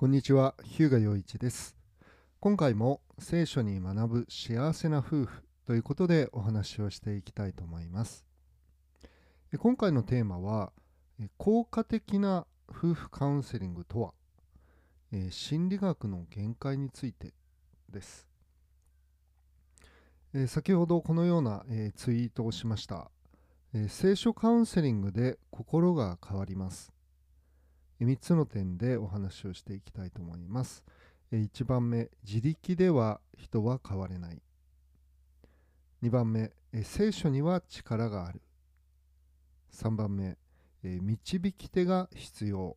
[0.00, 1.76] こんにちは、日向洋一です。
[2.38, 8.24] 今回も聖書に学ぶ幸せな夫婦ということでお話をしていきたいと思います。
[9.58, 10.72] 今回のテーマは、
[11.36, 14.14] 効果的な夫婦カウンセリングとは、
[15.30, 17.34] 心理学の限界について
[17.90, 18.28] です。
[20.46, 21.64] 先ほどこのような、
[21.96, 23.10] ツイートをしました、
[23.88, 26.92] 聖書カウンセリングで心が変わります。
[28.00, 30.84] 3つの点でお話をしていきたいと思います。
[31.32, 34.40] 1番目、自力では人は変われない。
[36.02, 36.52] 2番目、
[36.84, 38.40] 聖書には力がある。
[39.72, 40.38] 3番目、
[40.82, 42.76] 導き手が必要。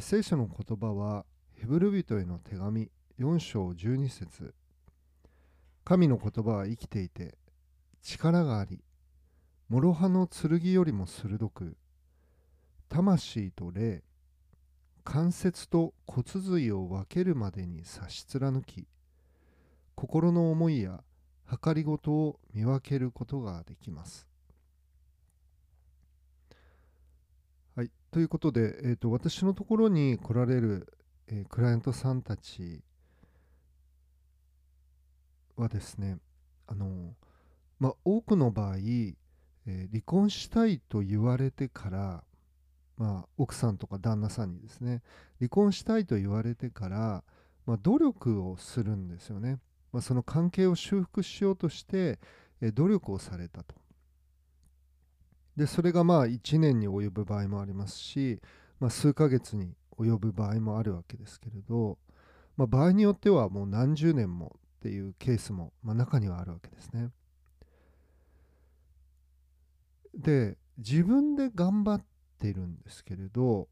[0.00, 4.54] 聖書の言葉はヘブル人への手紙4章12節
[5.84, 7.36] 神の言葉は生きていて
[8.02, 8.82] 力があり
[9.68, 11.76] 諸刃の剣よりも鋭く
[12.94, 14.04] 魂と霊
[15.02, 18.86] 関節と骨髄を分けるまでに差し貫き
[19.96, 21.02] 心の思いや
[21.60, 24.28] 計りごとを見分けることができます。
[27.74, 30.86] はい、ということで、えー、と私のところに来られる、
[31.26, 32.80] えークライアントさんたち
[35.56, 36.18] はですね
[36.68, 37.16] あの、
[37.80, 39.16] まあ、多くの場合、えー
[39.66, 42.24] 離婚したいと言われてから
[42.96, 45.02] まあ、奥さんとか旦那さんにですね
[45.38, 47.24] 離婚したいと言われてから、
[47.66, 49.58] まあ、努力をするんですよね、
[49.92, 52.18] まあ、その関係を修復しようとして
[52.60, 53.74] え努力をされたと。
[55.56, 58.40] でそれがまあ1年に及ぶ場合もありますし、
[58.80, 61.98] まあ、数ヶ月に及ぶ場合もあるわけですけれど、
[62.56, 67.10] まあ、場合によってはもう何十年もっていうケースも、まあ、中にはあるわけですね。
[70.16, 72.13] で自分で頑張って
[72.44, 73.68] ているんですけれど、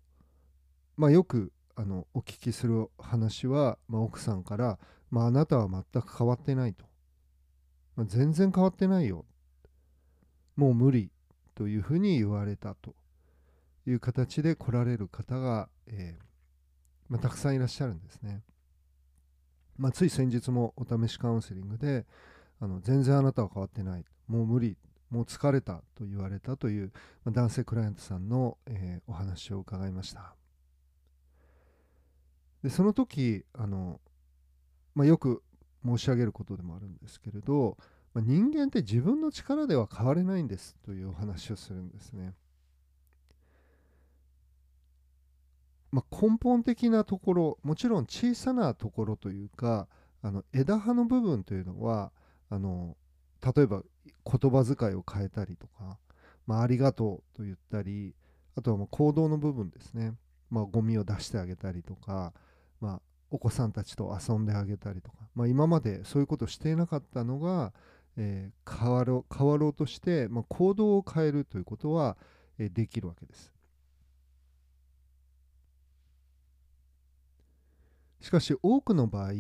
[0.97, 4.79] まあ、よくあのお聞きする話は、まあ、奥さんから、
[5.11, 6.87] まあ、あなたは全く変わってないと、
[7.97, 9.27] まあ、全然変わってないよ。
[10.57, 11.11] もう無理
[11.55, 12.95] というふうに言われたと。
[13.87, 16.23] いう形で来られる方が、えー
[17.09, 18.43] まあ、たくさんいらっしゃるんですね、
[19.77, 22.07] まあ、つい先日もお試しカウンセリングで
[22.61, 24.05] あの全然あなたは変わってない。
[24.29, 24.77] もう無理。
[25.13, 26.91] もう疲れたと言われたという
[27.27, 30.35] 男性クライアントさんの、えーお話を伺いました。
[32.63, 34.01] でその時あの、
[34.95, 35.43] まあ、よく
[35.85, 37.77] 申し上げることでもあるんですけれど、
[38.15, 42.33] まあ人間って自分の力では変われないんですというお話をするんですね、
[45.91, 49.89] まあ、根本的なところもちろん小さなところというか
[50.23, 52.13] あの枝葉の部分というのは
[52.49, 52.97] あの
[53.55, 55.99] 例えば言葉遣いを変えたりとか、
[56.47, 58.15] まあ、ありがとうと言ったり
[58.57, 60.15] あとはもう行動の部分ですね、
[60.51, 62.33] まあ、ゴミを出してあげたりとか、
[62.81, 67.73] まあ、お子さんたちと遊んであげたりとか、まあ、今までそういうことをしていなかったのが、
[68.17, 72.17] えー変わろう変わろうとして、まあ、行動を変えるということは、
[72.59, 73.53] えーできるわけです。
[78.21, 79.33] しかし多くの場合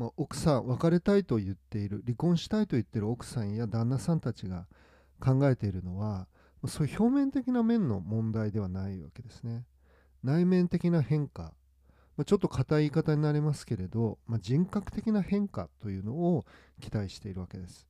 [0.00, 4.66] まあ、奥さん別れたいと言っている離婚したいと言っている奥さんや旦那さんたちが
[5.20, 6.26] 考えているのは
[6.68, 9.66] そういう表面的な面の問題ではないわけですね。
[10.22, 11.52] 内面的な変化、
[12.16, 16.46] まあ、ちょっと硬い言い方になりますけれど、まあ、人格的な変化というのを
[16.80, 17.86] 期待しているわけです。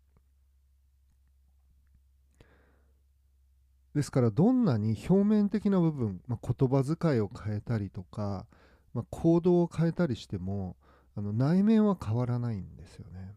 [3.95, 8.47] ですからどんなに表面的な部分、まあ、言葉遣いを変えたりとか、
[8.95, 10.77] まあ、行動を変えたりしても
[11.17, 13.35] あの内面は変わらないんですよね。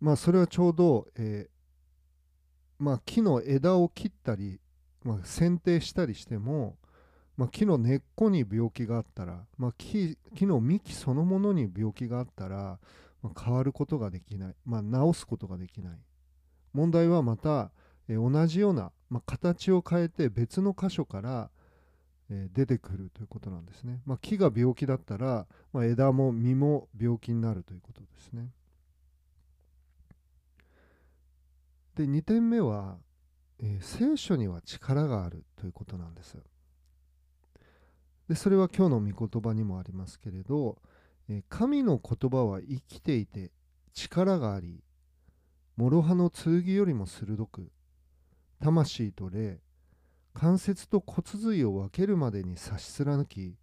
[0.00, 1.58] まあそれはちょうど、えー
[2.78, 4.60] まあ、木の枝を切ったり、
[5.02, 6.76] まあ、剪定したりしても、
[7.36, 12.78] まあ、木の根っこに病気があったら、まあ、木木の幹そのものに病気があったら、
[13.22, 15.98] まあ、変わることができない、まあ、治すことができない
[16.72, 17.70] 問題はまた、
[18.08, 21.50] えー同じような、まあ、形を変えて別の箇所から
[22.30, 24.00] え出てくるということなんですね。
[24.04, 28.50] まあ、木が病気だったら、まあ、枝も実も病気になるということですね。
[31.94, 32.98] で2点目は、
[33.58, 36.36] えー聖書には力があるということなんです。
[38.28, 40.78] でそれは今日の御言葉にもありますけれど、
[41.28, 43.50] えー神の言葉は生きていて
[43.94, 44.80] 力があり
[45.76, 47.70] 諸刃の剣よりも鋭く
[48.60, 49.60] 魂と霊
[50.38, 53.56] 関節と骨髄を分けるまでに差し貫き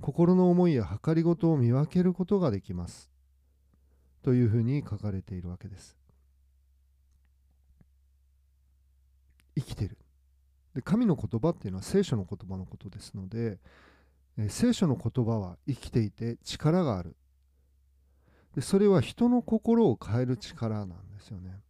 [0.00, 3.10] 心の思いや計りごとを見分けることができます。
[4.22, 5.96] というふうに書かれているわけです。
[9.56, 9.98] 生きてる。
[10.76, 13.58] で神の言葉っていうのは聖書の言葉のことですので、
[14.38, 17.16] え聖書の言葉は生きていて力がある。
[18.54, 21.65] でそれは人の心を変える力なんですよね。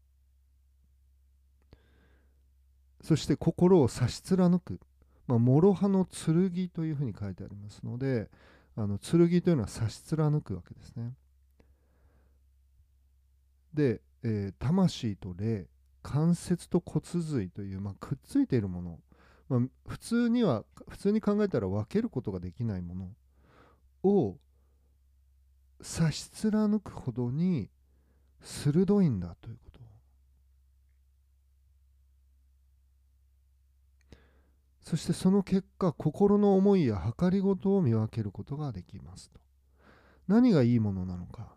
[3.07, 4.81] そして心を差し貫く、
[5.29, 8.29] まあ、諸刃の剣というふうに書いてありますので
[8.75, 11.13] あの剣というのは差し貫くわけですね。
[13.73, 15.69] で、えー、魂と霊
[16.03, 18.99] 関節と骨髄という、まあ、くっついているもの、
[19.49, 23.09] まあ、普通には普通に考えたら分けることができないもの
[24.03, 24.37] を
[25.81, 27.71] 差し貫くほどに
[28.41, 29.77] 鋭いんだということ
[34.87, 39.41] そしてその結果心の思いや計りごとを見分けることができますと
[40.29, 41.57] 何がいいものなのか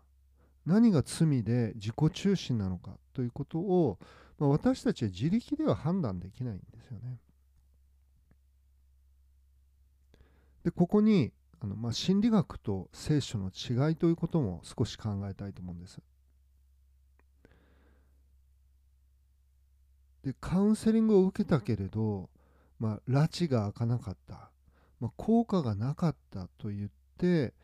[0.66, 3.98] 何が罪で自己中心なのかということを、
[4.40, 7.18] まあ、私たちは自力では判断できないんですよね。
[10.64, 16.00] でここにあの、まあ、心理学と聖書の違いということも少し考えたいと思うんです。
[20.24, 22.28] でカウンセリングを受けたけれど、
[22.80, 24.50] まあ、拉致が開かなかった、
[24.98, 27.54] まあ、効果がなかったと言って、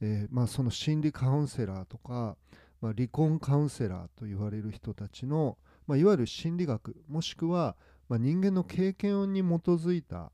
[0.00, 2.36] えー、まあ、その心理カウンセラーとか、
[2.80, 5.56] ま離婚カウンセラーと言われる人たちの、
[5.86, 7.76] まいわゆる心理学もしくは、
[8.08, 10.32] ま人間の経験に基づいた、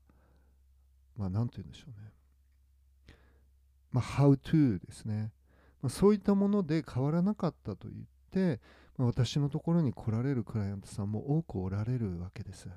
[1.15, 3.15] まあ、て言うんでしょうね。
[3.91, 5.31] まあ、how to ですね、
[5.81, 8.59] まあ、そういったもので変わらなかったと言って、
[8.97, 12.69] まあ、私のところに来られるクライアントさんも多くおられるわけです。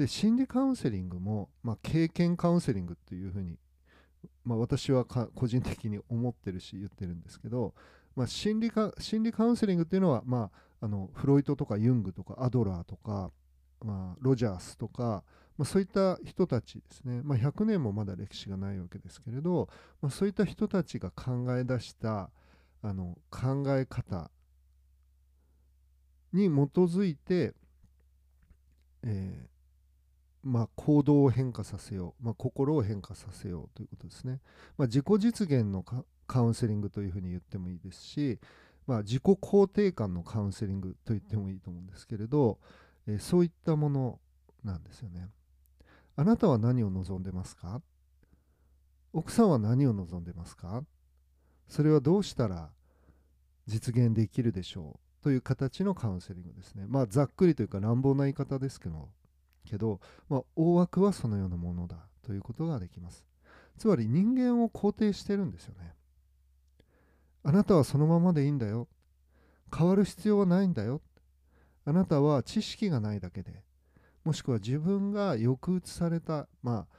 [0.00, 3.58] で心理カウンセリングも、まあ、経験カウンセリングっていうふうに、
[4.46, 7.74] まあ、私は個人的に思ってるし言ってるんですけど、
[8.16, 10.50] まあ、心理カ心理カウンセリングっていうのは、ま
[10.80, 13.30] あ、あのフロイトとかユングとかアドラーとか、
[13.84, 15.22] まあ、ロジャースとか、
[15.58, 19.68] まあ、そういった人たちですね、まあ、100年もまだ歴史がないわけですけれど、
[20.00, 22.30] まあ、そういった人たちが考え出した
[22.82, 24.30] あの考え方
[26.32, 27.52] に基づいて、
[29.02, 29.50] えー
[30.42, 34.40] まあ、行動を変化させよう、まあ、心を変化させようということですね。
[34.78, 35.84] まあ、自己実現の
[36.26, 38.38] カウンセリングというふうに言ってもいいですし、
[38.86, 42.58] まあ、自己肯定感のカウンセリングと言ってもいいと思うんですけれど、
[43.06, 44.18] えー、そういったもの
[44.64, 45.28] なんですよね。
[46.16, 47.80] あなたは何を望んでますか？
[49.12, 50.82] 奥さんは何を望んでますか？
[51.68, 52.70] それはどうしたら
[53.66, 55.22] 実現できるでしょう？
[55.22, 56.86] という形のカウンセリングですね。
[56.88, 59.08] まあざっくりというか乱暴な言い方ですけど、
[59.70, 63.24] けどまあ、大枠はそのようなものだということができます。
[63.78, 65.94] つまり人間を肯定してるんですよね。
[67.42, 68.88] あなたはそのままでいいんだよ。
[69.74, 71.00] 変わる必要はないんだよ。
[71.84, 73.62] あなたは知識がないだけで
[74.24, 76.96] もしくは自分が抑うつされた、まあ、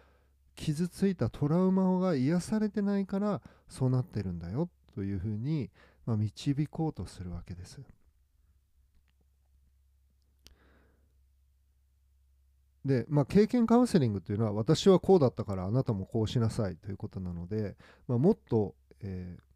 [0.56, 5.70] 傷ついたトラウマが癒されてないからそうなってるんだよというふうに、
[6.06, 7.80] まあ、導こうとするわけです。
[12.86, 17.76] で、まあ、経験カウンセリングというのは私はこうだったからあなたもこうしなさいということなので、
[18.08, 19.52] まあ、もっと、えー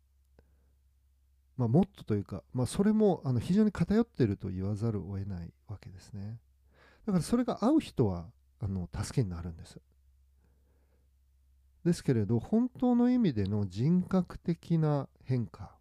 [1.57, 6.39] まあ、もっとというか、まあ、それもあの非常に偏っていると言わざるを得ないわけですね。
[7.05, 8.25] だからそれが合う人は
[8.59, 9.79] あの助けになるんです。
[11.85, 15.71] ですけれど本当の意味での人格的な変化、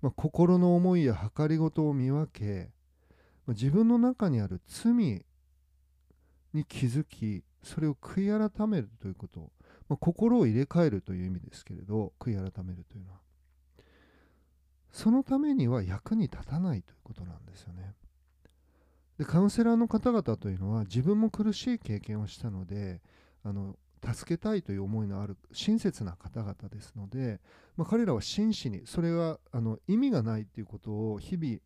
[0.00, 2.70] まあ、心の思いや計りごとを見分け、
[3.46, 5.26] まあ、自分の中にある罪
[6.54, 9.50] に気づきそれを悔い改めるということ、
[9.88, 13.18] まあ、心を入れ替えるという意味ですけれど悔い改めるというのは
[14.90, 17.94] そのためには役に立たないということなんですよね。
[19.18, 23.00] でカウンセラーの方々というのは自分も苦しい経験をしたので
[23.44, 27.40] あの助けたいという思いのある親切な方々ですので、
[27.76, 31.58] まあ、彼らは真摯にそれはあの意味がないということを日々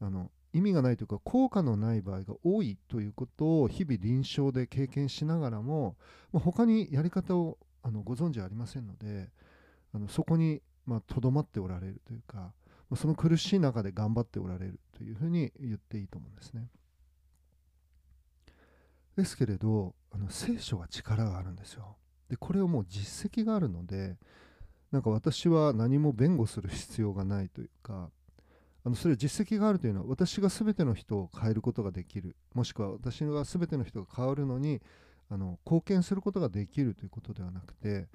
[0.00, 5.96] あの意味がないというか効果のない場合が多いということを日々臨床で経験しながらも、
[6.32, 9.30] 他にやり方をあのご存知ありませんので
[9.94, 10.60] あのそこに
[11.06, 12.52] とどまっておられるというか
[12.96, 16.68] その苦しい中で頑張っておられるというふうに言っていいと思うんですね。
[19.16, 21.96] ですけれどあの聖書は力があるんですよ。
[22.28, 24.16] でこれはもう実績があるので
[24.90, 28.10] なんか私は何も弁護する必要がないというか
[28.84, 34.80] あのそれは実績があるというのは私が全ての人を変えることができるもしくは私が全ての人が変わるのに
[35.30, 38.08] あの貢献することができるということではなくて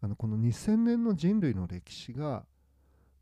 [0.00, 2.44] あのこの2000年の人類の歴史が、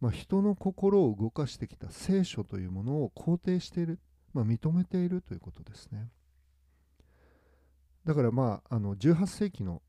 [0.01, 3.99] まあ、人の心を動かしてきた聖書というものを肯定している、
[4.33, 6.09] まあ、認めているということですね。
[8.07, 9.83] だからまああの18世紀の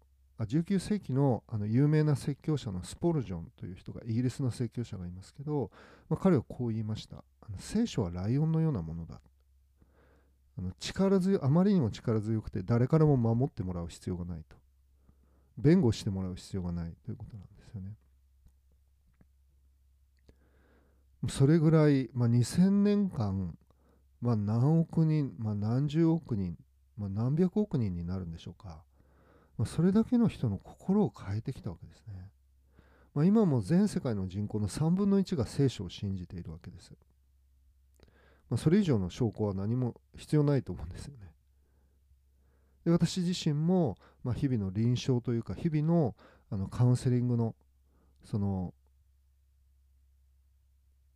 [0.46, 5.72] 19世紀のあの有名な説教者のスポルジョンという人がイギリスの説教者がいますけど、
[6.10, 7.24] まあ、彼はこう言いました。
[7.42, 9.20] あの聖書はライオンのようなものだ。
[10.58, 14.56] あの力強あまりにも力強くて誰からも守ってもらう必要がないと。
[15.58, 17.96] 弁護してもらう必要がないということなんですよね。
[21.30, 23.56] それぐらい、まあ、2000年間、
[24.22, 26.58] まあ、何億人、まあ、何十億人、
[26.98, 28.84] まあ、何百億人になるんでしょうか、
[29.62, 32.32] まあ、それだけの人の心を変えてきたわけですね、
[33.14, 36.92] まあ、今も全世界の人口の3分の1が聖書を信じているわけです
[38.50, 41.32] まあ、それ以上の証拠は何も必要ないと思うんですよね。
[42.86, 46.16] で私自身も、まあ、日々の臨床というか日々の
[46.50, 47.56] あのカウンセリングの
[48.26, 48.74] その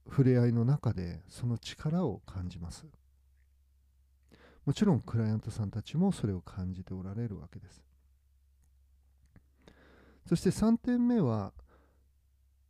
[0.07, 2.85] 触れ合いの中でその力を感じます。
[4.65, 7.84] もちろんクライアントさんたちもそれを感じておられるわけです。
[10.27, 11.53] そして3点目は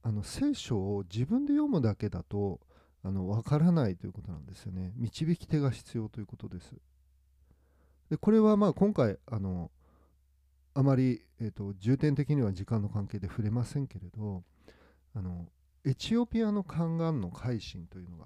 [0.03, 2.59] あの聖書を自分で読むだけだと
[3.03, 4.93] あの分からないということなんですよね。
[4.97, 6.73] 導き手が必要ということです。
[8.09, 9.71] でこれはまあ今回あの
[10.73, 14.43] あまり、えーと、重点的には時間の関係で触れませんけれど
[15.15, 15.47] あの
[15.85, 18.25] エチオピアの宦官の改心というのが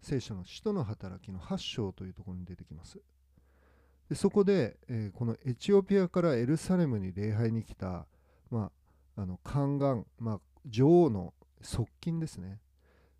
[0.00, 3.00] 聖書の使徒の働きの8章というところに出てきます。
[4.08, 8.06] でそこで、えー、このエチオピアからエルサレムに礼拝に来た、
[8.50, 8.70] ま
[9.16, 12.60] あ、あの宦官、まあ、女王の側近ですね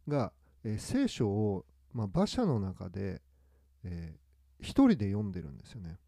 [0.07, 0.33] が
[0.65, 3.23] えー、聖書を、まあ、馬車の中で、
[3.85, 5.99] えー、一人で読んでるんですよね。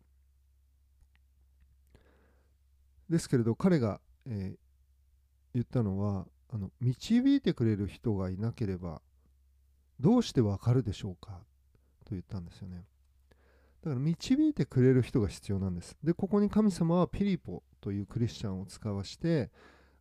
[3.09, 4.59] ですけれど彼が、えー、
[5.55, 9.03] 言ったのはあの導いてくれる人がいなければ
[10.01, 11.41] どうしてわかるでしょうか？
[12.05, 12.85] と言ったんですよね。
[13.83, 15.97] だから導いてくれる人が必要なんです。
[16.05, 19.51] で、ここに神様はピリポというクリスチャンを使わして、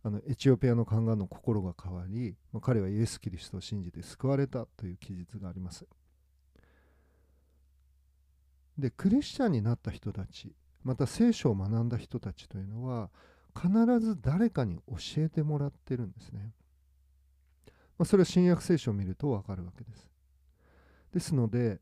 [0.02, 5.86] あのエチオピアの宦官の心が変わり、まあ、彼はイエス・キリストを信じて救われたという記述があります。
[8.78, 10.56] でクリスチャンになった人たち
[10.86, 13.10] また聖書を学んだ人たちというのは
[13.54, 13.70] 必
[14.00, 16.54] ず誰かに教えてもらってるんですね。
[17.98, 20.08] まあ、それは新約聖書を見ると分かるわけです。
[21.12, 21.82] ですので、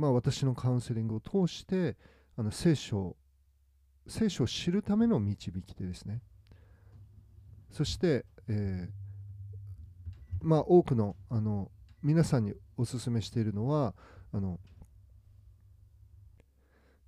[0.00, 1.94] まあ、私のカウンセリングを通して
[2.34, 3.16] あの聖書
[4.06, 6.22] 聖書を知るための導き手ですね。
[7.70, 8.90] そして、えー、
[10.40, 11.70] まあ、多くのあの
[12.02, 13.94] 皆さんにお勧めしているのは
[14.32, 14.58] あの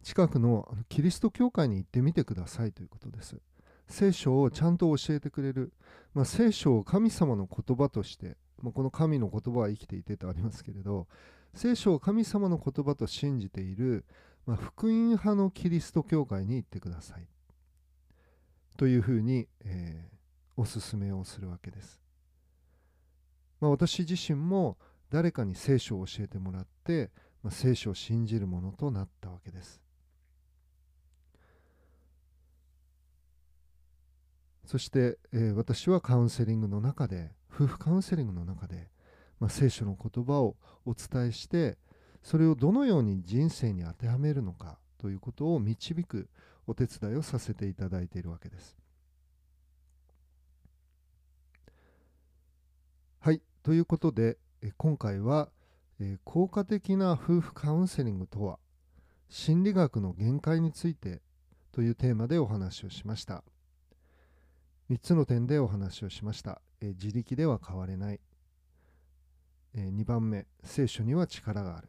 [0.02, 3.40] 近くのキリスト教会に行ってみてくださいということです。
[3.88, 5.72] 聖書をちゃんと教えてくれる、
[6.12, 11.08] まあ、聖書を神様の言葉として、まあ、この神の言葉は生きていてとありますけれど
[11.54, 14.04] 聖書を神様の言葉と信じている、
[14.47, 17.26] まあ、福音派のキリスト教会に行ってください
[18.76, 22.00] というふうに、えー、おすすめをするわけです。
[23.61, 24.78] まあ、私自身も
[25.11, 27.11] 誰かに聖書を教えてもらって、
[27.42, 29.80] まあ、聖書を信じるものとなったわけです。
[34.64, 38.88] そして、えー、私はカウンセリングの中で夫婦カウンセリングの中で、
[39.42, 40.54] まあ、聖書の言葉を
[40.87, 41.76] お伝えして
[42.22, 46.28] それをどのように人生に当てはめるのかということを導く
[46.64, 48.76] お手伝いをさせていただいているわけです。
[53.18, 54.38] はいということで、
[54.76, 55.49] 今回は、
[56.22, 58.61] 効果的な夫婦カウンセリングとは
[59.28, 61.20] 心理学の限界について
[61.72, 63.42] というテーマでお話をしました。
[64.88, 66.62] 3つの点でお話をしました。
[66.80, 68.20] 自力では変われない。
[69.75, 71.88] 2番目、聖書には力がある。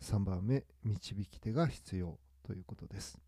[0.00, 3.18] 3番目、導き手が必要ということです。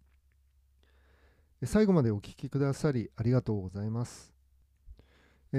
[1.65, 4.35] 最後までお聴きくださりありがとうございます。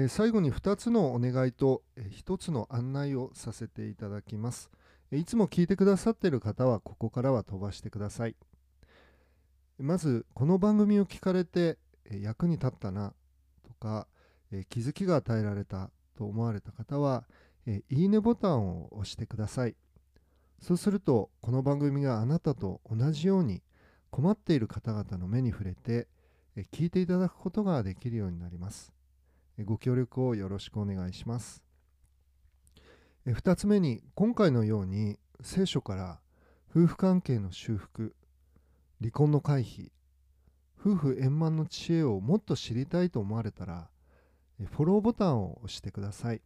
[0.08, 4.70] 最後に2つのお願いと、1つの案内をさせていただきます。
[5.10, 8.36] いつも聞いてくださっている方はここからは飛ばしてください。
[9.78, 11.78] まずこの番組を聞かれて
[12.10, 13.14] 役に立ったな
[13.62, 14.08] とか
[14.68, 17.24] 気づきが与えられたと思われた方は
[17.66, 19.76] いいねボタンを押してください。
[20.60, 23.62] そうするとこの番組があなたと同じように
[24.10, 26.08] 困っている方々の目に触れて
[26.72, 28.92] 聞いていただくことができるようになります。
[29.64, 31.62] ご協力をよろしくお願いします。
[33.26, 36.20] 2つ目に今回のように聖書から
[36.70, 38.14] 夫婦関係の修復
[39.00, 39.90] 離婚の回避
[40.78, 43.88] 夫婦円満の知恵をもっと知りたいと思われたら
[44.70, 46.40] フォローボタンを押してください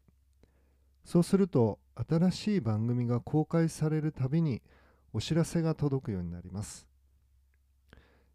[1.05, 1.79] そうすると
[2.09, 4.63] 新しい番組が公開されるたびに
[5.13, 6.87] お知らせが届くようになります。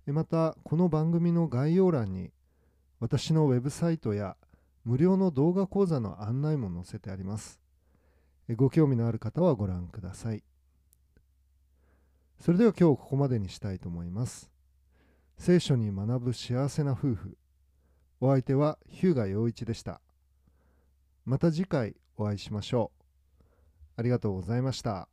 [0.08, 2.32] またこの番組の概要欄に
[3.00, 4.38] 私のウェブサイトや
[4.84, 7.60] 無料の動画講座の案内も載せてあります。
[8.56, 10.44] ご興味のある方はご覧ください。
[12.40, 14.52] それでは今日ここまでにしたいと思います。
[15.38, 17.38] 聖書に学ぶ幸せな夫婦。
[18.22, 20.00] お相手は日向陽一でした。
[21.26, 21.96] また次回。
[22.18, 23.06] お会いしましょう。
[23.98, 25.08] ありがとうございました。